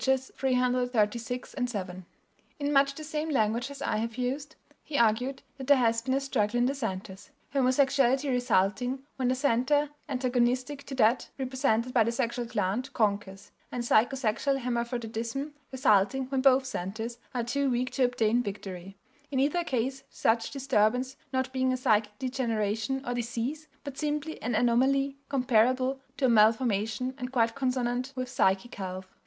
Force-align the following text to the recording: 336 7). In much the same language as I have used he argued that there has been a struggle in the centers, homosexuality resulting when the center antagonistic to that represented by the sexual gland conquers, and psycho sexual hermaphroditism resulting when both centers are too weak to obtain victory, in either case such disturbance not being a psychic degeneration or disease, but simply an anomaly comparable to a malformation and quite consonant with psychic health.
336 0.03 1.53
7). 1.67 2.05
In 2.57 2.73
much 2.73 2.95
the 2.95 3.03
same 3.03 3.29
language 3.29 3.69
as 3.69 3.83
I 3.83 3.97
have 3.97 4.17
used 4.17 4.55
he 4.83 4.97
argued 4.97 5.43
that 5.59 5.67
there 5.67 5.77
has 5.77 6.01
been 6.01 6.15
a 6.15 6.19
struggle 6.19 6.57
in 6.57 6.65
the 6.65 6.73
centers, 6.73 7.29
homosexuality 7.53 8.27
resulting 8.29 9.03
when 9.17 9.27
the 9.27 9.35
center 9.35 9.91
antagonistic 10.09 10.85
to 10.87 10.95
that 10.95 11.29
represented 11.37 11.93
by 11.93 12.03
the 12.03 12.11
sexual 12.11 12.45
gland 12.45 12.91
conquers, 12.93 13.51
and 13.71 13.85
psycho 13.85 14.15
sexual 14.15 14.55
hermaphroditism 14.57 15.51
resulting 15.71 16.23
when 16.29 16.41
both 16.41 16.65
centers 16.65 17.19
are 17.35 17.43
too 17.43 17.69
weak 17.69 17.91
to 17.91 18.03
obtain 18.03 18.41
victory, 18.41 18.97
in 19.29 19.39
either 19.39 19.63
case 19.63 20.03
such 20.09 20.49
disturbance 20.49 21.15
not 21.31 21.53
being 21.53 21.71
a 21.71 21.77
psychic 21.77 22.17
degeneration 22.17 23.05
or 23.05 23.13
disease, 23.13 23.67
but 23.83 23.99
simply 23.99 24.41
an 24.41 24.55
anomaly 24.55 25.17
comparable 25.29 25.99
to 26.17 26.25
a 26.25 26.27
malformation 26.27 27.13
and 27.19 27.31
quite 27.31 27.53
consonant 27.53 28.13
with 28.15 28.27
psychic 28.29 28.73
health. 28.73 29.05